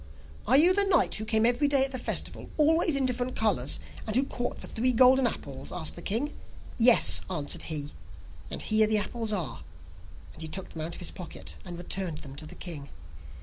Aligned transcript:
'Are 0.47 0.57
you 0.57 0.73
the 0.73 0.83
knight 0.83 1.13
who 1.13 1.25
came 1.25 1.45
every 1.45 1.67
day 1.67 1.85
to 1.85 1.91
the 1.91 1.99
festival, 1.99 2.49
always 2.57 2.95
in 2.95 3.05
different 3.05 3.35
colours, 3.35 3.79
and 4.07 4.15
who 4.15 4.23
caught 4.23 4.59
the 4.61 4.67
three 4.67 4.91
golden 4.91 5.27
apples?' 5.27 5.71
asked 5.71 5.95
the 5.95 6.01
king. 6.01 6.33
'Yes,' 6.79 7.21
answered 7.29 7.61
he, 7.69 7.91
'and 8.49 8.63
here 8.63 8.87
the 8.87 8.97
apples 8.97 9.31
are,' 9.31 9.61
and 10.33 10.41
he 10.41 10.47
took 10.47 10.69
them 10.69 10.81
out 10.81 10.95
of 10.95 11.01
his 11.01 11.11
pocket, 11.11 11.55
and 11.63 11.77
returned 11.77 12.17
them 12.17 12.35
to 12.37 12.47
the 12.47 12.55
king. 12.55 12.89